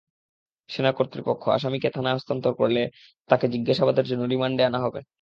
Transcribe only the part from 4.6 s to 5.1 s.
আনা হবে।